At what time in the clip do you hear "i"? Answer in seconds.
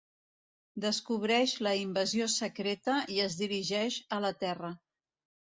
3.19-3.23